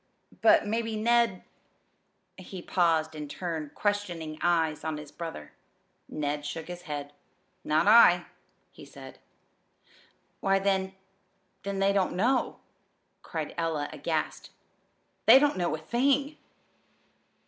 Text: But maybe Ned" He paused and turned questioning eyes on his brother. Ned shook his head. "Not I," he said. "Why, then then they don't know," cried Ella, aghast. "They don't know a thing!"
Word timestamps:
But 0.41 0.65
maybe 0.65 0.95
Ned" 0.95 1.43
He 2.37 2.63
paused 2.63 3.13
and 3.13 3.29
turned 3.29 3.75
questioning 3.75 4.39
eyes 4.41 4.83
on 4.83 4.97
his 4.97 5.11
brother. 5.11 5.51
Ned 6.09 6.43
shook 6.43 6.67
his 6.69 6.81
head. 6.89 7.13
"Not 7.63 7.87
I," 7.87 8.25
he 8.71 8.83
said. 8.83 9.19
"Why, 10.39 10.57
then 10.57 10.95
then 11.61 11.77
they 11.77 11.93
don't 11.93 12.13
know," 12.15 12.57
cried 13.21 13.53
Ella, 13.59 13.89
aghast. 13.93 14.49
"They 15.27 15.37
don't 15.37 15.55
know 15.55 15.75
a 15.75 15.77
thing!" 15.77 16.35